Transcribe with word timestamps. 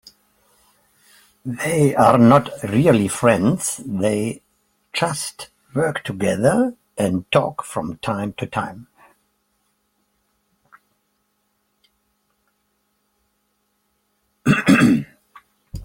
They 1.45 1.93
are 1.93 2.17
not 2.17 2.49
really 2.63 3.07
friends, 3.07 3.77
they 3.85 4.41
just 4.93 5.51
work 5.75 6.03
together 6.03 6.73
and 6.97 7.31
talk 7.31 7.63
from 7.63 7.97
time 7.97 8.33
to 8.39 8.47
time. 8.47 8.87